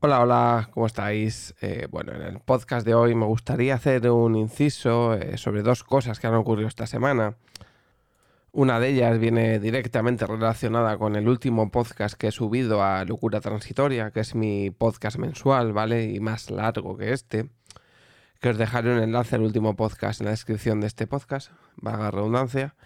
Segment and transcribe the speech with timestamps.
[0.00, 1.54] Hola, hola, ¿cómo estáis?
[1.62, 5.82] Eh, bueno, en el podcast de hoy me gustaría hacer un inciso eh, sobre dos
[5.82, 7.36] cosas que han ocurrido esta semana.
[8.56, 13.40] Una de ellas viene directamente relacionada con el último podcast que he subido a Locura
[13.40, 16.04] Transitoria, que es mi podcast mensual, ¿vale?
[16.04, 17.48] Y más largo que este.
[18.40, 22.12] Que os dejaré un enlace al último podcast en la descripción de este podcast, vaga
[22.12, 22.76] redundancia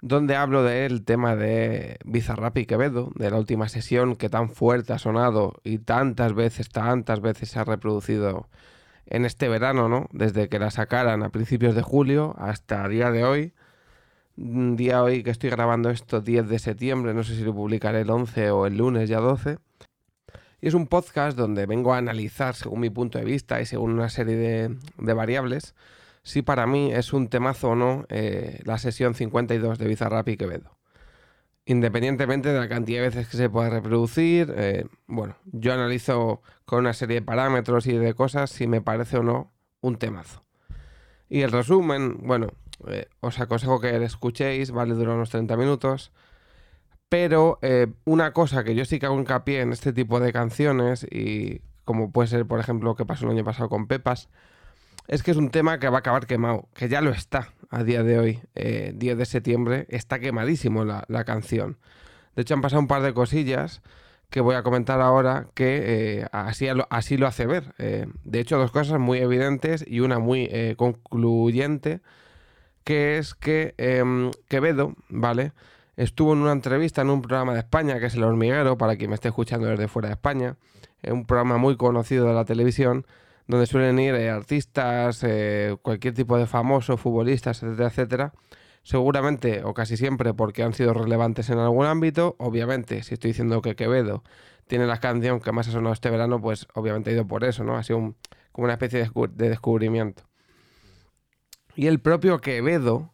[0.00, 4.92] donde hablo del tema de Bizarrap y Quevedo, de la última sesión que tan fuerte
[4.92, 8.48] ha sonado y tantas veces, tantas veces se ha reproducido
[9.06, 10.08] en este verano, ¿no?
[10.12, 13.52] Desde que la sacaran a principios de julio hasta el día de hoy.
[14.36, 18.10] Día hoy que estoy grabando esto, 10 de septiembre, no sé si lo publicaré el
[18.10, 19.56] 11 o el lunes ya 12.
[20.60, 23.92] Y es un podcast donde vengo a analizar, según mi punto de vista y según
[23.92, 25.74] una serie de, de variables,
[26.22, 30.36] si para mí es un temazo o no eh, la sesión 52 de Bizarrap y
[30.36, 30.76] Quevedo.
[31.64, 36.80] Independientemente de la cantidad de veces que se pueda reproducir, eh, bueno, yo analizo con
[36.80, 40.44] una serie de parámetros y de cosas si me parece o no un temazo.
[41.28, 42.48] Y el resumen, bueno,
[42.88, 46.12] eh, os aconsejo que escuchéis, vale, dura unos 30 minutos.
[47.08, 47.60] Pero
[48.04, 52.10] una cosa que yo sí que hago hincapié en este tipo de canciones, y como
[52.10, 54.28] puede ser, por ejemplo, lo que pasó el año pasado con Pepas,
[55.08, 57.84] es que es un tema que va a acabar quemado, que ya lo está a
[57.84, 61.78] día de hoy, 10 eh, de septiembre, está quemadísimo la, canción.
[62.34, 63.82] De hecho, han pasado un par de cosillas
[64.30, 67.74] que voy a comentar ahora que eh, así, así lo hace ver.
[67.78, 72.00] Eh, de hecho, dos cosas muy evidentes y una muy concluyente,
[72.86, 75.52] que es que em, Quevedo, ¿vale?
[75.96, 79.10] Estuvo en una entrevista en un programa de España, que es El Hormiguero, para quien
[79.10, 80.56] me esté escuchando desde fuera de España,
[81.02, 83.04] un programa muy conocido de la televisión,
[83.48, 88.32] donde suelen ir eh, artistas, eh, cualquier tipo de famoso, futbolistas, etcétera, etcétera.
[88.84, 92.36] Seguramente o casi siempre porque han sido relevantes en algún ámbito.
[92.38, 94.22] Obviamente, si estoy diciendo que Quevedo
[94.68, 97.64] tiene la canción que más ha sonado este verano, pues obviamente ha ido por eso,
[97.64, 97.76] ¿no?
[97.76, 98.14] Ha sido
[98.52, 100.22] como una especie de, descubrimiento.
[101.76, 103.12] Y el propio Quevedo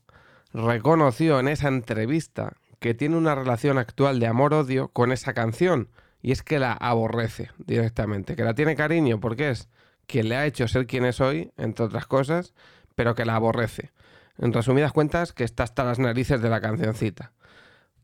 [0.55, 5.89] reconoció en esa entrevista que tiene una relación actual de amor-odio con esa canción.
[6.23, 8.37] Y es que la aborrece directamente.
[8.37, 9.69] Que la tiene cariño porque es
[10.07, 12.55] quien le ha hecho ser quien es hoy, entre otras cosas,
[12.95, 13.91] pero que la aborrece.
[14.39, 17.33] En resumidas cuentas, que está hasta las narices de la cancioncita.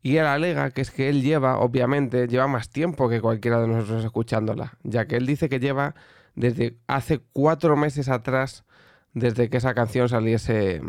[0.02, 3.68] Y él alega que es que él lleva, obviamente, lleva más tiempo que cualquiera de
[3.68, 5.94] nosotros escuchándola, ya que él dice que lleva
[6.34, 8.64] desde hace cuatro meses atrás,
[9.14, 10.82] desde que esa canción saliese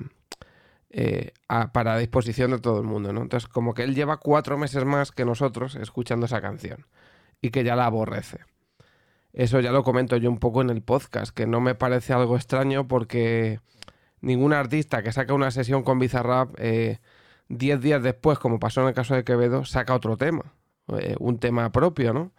[0.92, 1.34] eh,
[1.72, 3.22] para disposición de todo el mundo, ¿no?
[3.22, 6.88] Entonces, como que él lleva cuatro meses más que nosotros escuchando esa canción
[7.42, 8.40] y que ya la aborrece.
[9.34, 12.36] Eso ya lo comento yo un poco en el podcast, que no me parece algo
[12.36, 13.60] extraño porque
[14.22, 17.00] ningún artista que saca una sesión con Bizarrap 10 eh,
[17.50, 20.54] días después, como pasó en el caso de Quevedo, saca otro tema,
[21.00, 22.32] eh, un tema propio, ¿no?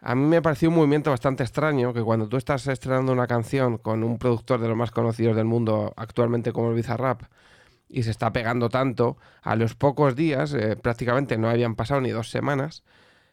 [0.00, 3.78] A mí me pareció un movimiento bastante extraño que cuando tú estás estrenando una canción
[3.78, 7.22] con un productor de los más conocidos del mundo actualmente como el Bizarrap
[7.88, 12.10] y se está pegando tanto, a los pocos días, eh, prácticamente no habían pasado ni
[12.10, 12.82] dos semanas,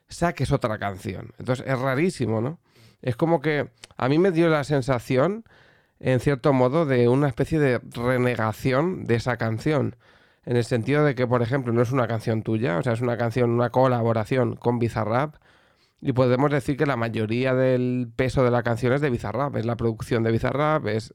[0.08, 1.34] saques otra canción.
[1.40, 2.60] Entonces es rarísimo, ¿no?
[3.02, 5.46] Es como que a mí me dio la sensación,
[6.00, 9.96] en cierto modo, de una especie de renegación de esa canción.
[10.46, 13.02] En el sentido de que, por ejemplo, no es una canción tuya, o sea, es
[13.02, 15.36] una canción, una colaboración con Bizarrap.
[16.02, 19.66] Y podemos decir que la mayoría del peso de la canción es de Bizarrap, es
[19.66, 21.14] la producción de Bizarrap, es...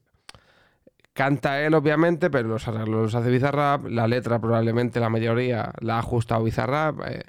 [1.13, 5.95] Canta él, obviamente, pero los arreglos los hace Bizarrap, la letra probablemente la mayoría la
[5.95, 7.01] ha ajustado Bizarrap.
[7.07, 7.23] Eh,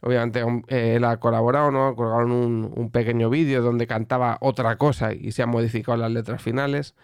[0.00, 1.96] Obviamente eh, él ha colaborado, ¿no?
[1.96, 6.40] Colgaron un, un pequeño vídeo donde cantaba otra cosa y se han modificado las letras
[6.40, 6.94] finales.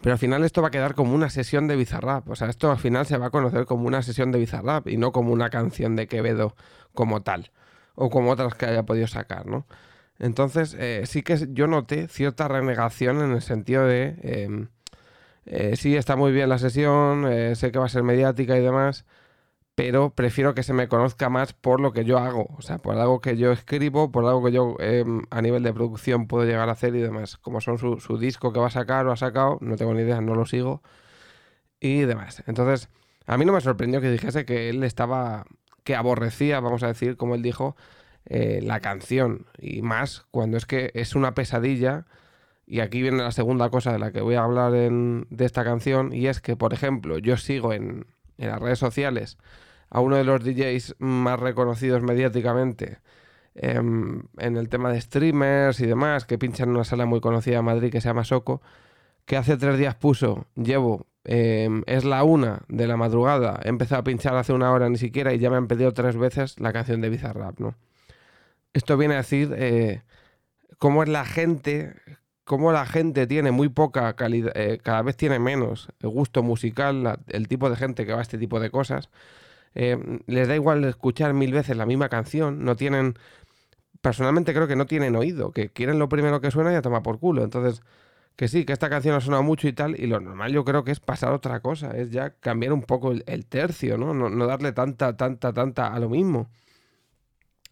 [0.00, 2.28] Pero al final esto va a quedar como una sesión de Bizarrap.
[2.28, 4.96] O sea, esto al final se va a conocer como una sesión de Bizarrap y
[4.96, 6.54] no como una canción de Quevedo
[6.94, 7.50] como tal.
[7.96, 9.66] O como otras que haya podido sacar, ¿no?
[10.18, 14.16] Entonces, eh, sí que yo noté cierta renegación en el sentido de...
[14.22, 14.68] Em,
[15.46, 17.26] eh, sí, está muy bien la sesión,
[17.56, 19.04] sé que va a ser mediática y demás,
[19.76, 22.96] pero prefiero que se me conozca más por lo que yo hago, o sea, por
[22.96, 26.70] algo que yo escribo, por algo que yo em, a nivel de producción puedo llegar
[26.70, 27.36] a hacer y demás.
[27.36, 30.22] Como son su, disco que va a sacar o ha sacado, no tengo ni idea,
[30.22, 30.82] no lo sigo
[31.80, 32.42] y demás.
[32.46, 32.88] Entonces,
[33.26, 35.46] a mí no me sorprendió que dijese que él estaba,
[35.86, 37.76] que aborrecía, vamos a decir, como él dijo,
[38.26, 42.06] eh, la canción y más cuando es que es una pesadilla.
[42.66, 46.12] Y aquí viene la segunda cosa de la que voy a hablar de esta canción
[46.12, 48.06] y es que, por ejemplo, yo sigo en,
[48.38, 49.38] en las redes sociales
[49.90, 52.98] a uno de los DJs más reconocidos mediáticamente
[53.54, 57.58] em, en el tema de streamers y demás, que pinchan en una sala muy conocida
[57.58, 58.60] en Madrid que se llama Soco,
[59.24, 64.00] que hace tres días puso, llevo, em, es la una de la madrugada, he empezado
[64.00, 66.72] a pinchar hace una hora ni siquiera y ya me han pedido tres veces la
[66.72, 67.74] canción de Bizarrap, ¿no?
[68.72, 70.02] Esto viene a decir eh,
[70.78, 71.94] cómo es la gente,
[72.44, 77.48] cómo la gente tiene muy poca calidad, eh, cada vez tiene menos gusto musical, el
[77.48, 79.10] tipo de gente que va a este tipo de cosas.
[79.74, 83.14] Eh, les da igual escuchar mil veces la misma canción, no tienen,
[84.00, 87.02] personalmente creo que no tienen oído, que quieren lo primero que suena y a tomar
[87.02, 87.44] por culo.
[87.44, 87.82] Entonces,
[88.36, 90.84] que sí, que esta canción ha sonado mucho y tal, y lo normal yo creo
[90.84, 94.12] que es pasar otra cosa, es ya cambiar un poco el, tercio, ¿no?
[94.14, 94.28] ¿no?
[94.28, 94.46] ¿no?
[94.46, 96.50] darle tanta, tanta, tanta a lo mismo.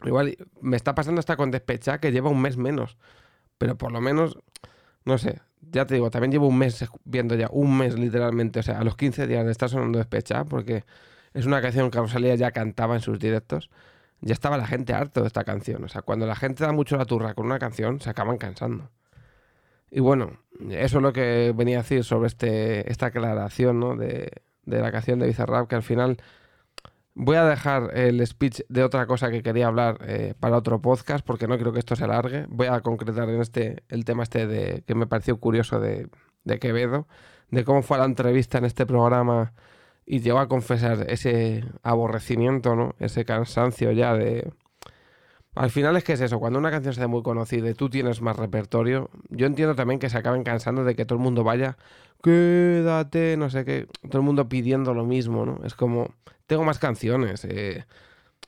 [0.05, 2.97] Igual me está pasando hasta con Despecha, que lleva un mes menos,
[3.59, 4.39] pero por lo menos,
[5.05, 8.63] no sé, ya te digo, también llevo un mes viendo ya, un mes literalmente, o
[8.63, 10.85] sea, a los 15 días de estar sonando Despecha, porque
[11.35, 13.71] es una canción que Rosalía ya cantaba en sus directos,
[14.21, 16.97] ya estaba la gente harto de esta canción, o sea, cuando la gente da mucho
[16.97, 18.91] la turra con una canción, se acaban cansando.
[19.97, 20.33] Y bueno,
[20.71, 23.95] eso es lo que venía a decir sobre este, esta aclaración ¿no?
[23.95, 24.29] de,
[24.65, 26.17] de, la canción de Bizarrap, que al final
[27.15, 31.25] voy a dejar el speech de otra cosa que quería hablar eh, para otro podcast,
[31.25, 32.47] porque no creo que esto se alargue.
[32.49, 36.09] Voy a concretar en este el tema este de que me pareció curioso de,
[36.43, 37.07] de Quevedo,
[37.53, 39.53] de cómo fue la entrevista en este programa
[40.05, 42.97] y llegó a confesar ese aborrecimiento, ¿no?
[42.99, 44.51] Ese cansancio ya de,
[45.55, 47.89] al final es que es eso, cuando una canción se hace muy conocida y tú
[47.89, 51.45] tienes más repertorio, yo entiendo también que se acaben cansando de que todo el mundo
[51.45, 51.77] vaya,
[52.23, 55.61] quédate, no sé qué, todo el mundo pidiendo lo mismo, ¿no?
[55.65, 56.15] Es como,
[56.47, 57.45] tengo más canciones.
[57.45, 57.85] Eh,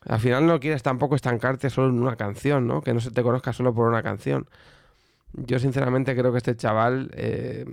[0.06, 2.82] al final no quieres tampoco estancarte solo en una canción, ¿no?
[2.82, 4.46] Que no se te conozca solo por una canción.
[5.32, 7.64] Yo sinceramente creo que este chaval, eh,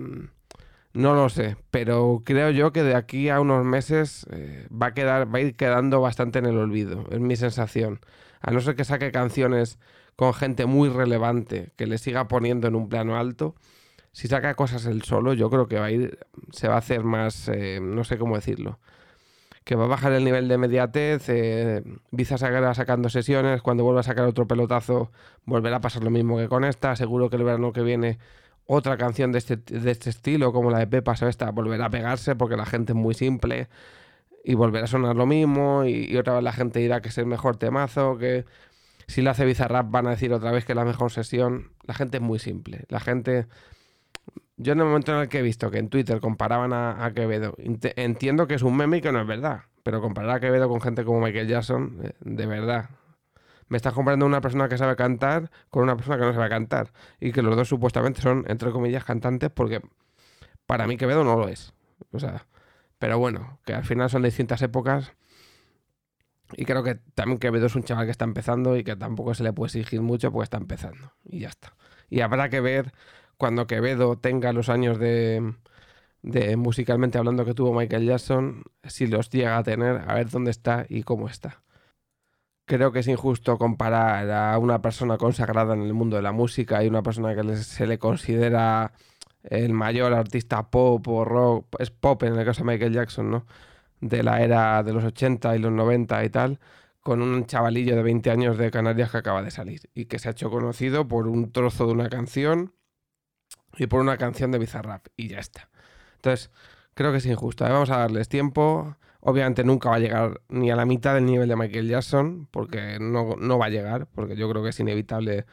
[0.94, 4.94] no lo sé, pero creo yo que de aquí a unos meses eh, va a
[4.94, 8.00] quedar, va a ir quedando bastante en el olvido, es mi sensación.
[8.40, 9.78] A no ser que saque canciones
[10.16, 13.56] con gente muy relevante que le siga poniendo en un plano alto,
[14.12, 16.18] si saca cosas él solo, yo creo que va a ir,
[16.52, 18.78] se va a hacer más, eh, no sé cómo decirlo,
[19.64, 21.82] que va a bajar el nivel de mediatez, eh,
[22.16, 25.10] seguirá sacando sesiones, cuando vuelva a sacar otro pelotazo
[25.44, 28.18] volverá a pasar lo mismo que con esta, seguro que el verano que viene
[28.66, 32.56] otra canción de este, de este estilo, como la de esta, volverá a pegarse porque
[32.56, 33.68] la gente es muy simple
[34.44, 37.26] y volverá a sonar lo mismo y, otra vez la gente dirá que es el
[37.26, 38.44] mejor temazo, que
[39.06, 41.72] si lo hace Bizarrap van a decir otra vez que es la mejor sesión.
[41.84, 42.84] La gente es muy simple.
[42.88, 43.46] La gente...
[44.56, 47.56] Yo en el momento en el que he visto que en Twitter comparaban a, Quevedo,
[47.58, 50.80] entiendo que es un meme y que no es verdad, pero comparar a Quevedo con
[50.80, 52.88] gente como Michael Jackson, eh, de verdad.
[53.68, 56.92] Me estás comparando una persona que sabe cantar con una persona que no sabe cantar.
[57.20, 59.80] Y que los dos supuestamente son, entre comillas, cantantes porque
[60.66, 61.72] para mí Quevedo no lo es.
[62.12, 62.46] O sea,
[62.98, 65.12] pero bueno, que al final son distintas épocas.
[66.56, 69.42] Y creo que también Quevedo es un chaval que está empezando y que tampoco se
[69.42, 71.12] le puede exigir mucho porque está empezando.
[71.24, 71.74] Y ya está.
[72.10, 72.92] Y habrá que ver
[73.36, 75.54] cuando Quevedo tenga los años de,
[76.22, 80.50] de musicalmente hablando que tuvo Michael Jackson, si los llega a tener, a ver dónde
[80.50, 81.63] está y cómo está.
[82.66, 86.82] Creo que es injusto comparar a una persona consagrada en el mundo de la música
[86.82, 88.92] y una persona que se le considera
[89.44, 93.46] el mayor artista pop o rock, es pop en el caso de Michael Jackson, ¿no?
[94.00, 96.60] De la era de los 80 y los 90 y tal,
[97.00, 100.28] con un chavalillo de 20 años de Canarias que acaba de salir y que se
[100.28, 102.72] ha hecho conocido por un trozo de una canción
[103.76, 105.68] y por una canción de Bizarrap y ya está.
[106.16, 106.50] Entonces,
[106.94, 107.66] creo que es injusto.
[107.66, 107.70] ¿eh?
[107.70, 108.96] Vamos a darles tiempo.
[109.26, 112.98] Obviamente nunca va a llegar ni a la mitad del nivel de Michael Jackson, porque
[113.00, 115.46] no, no va a llegar, porque yo creo que es inevitable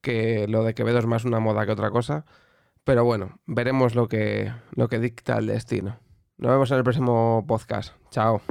[0.00, 2.24] que lo de Quevedo es más una moda que otra cosa.
[2.82, 6.00] Pero bueno, veremos lo que, lo que dicta el destino.
[6.36, 7.94] Nos vemos en el próximo podcast.
[8.10, 8.42] Chao.